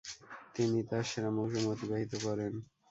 [0.55, 2.53] তিনি তার সেরা মৌসুম অতিবাহিত করেন।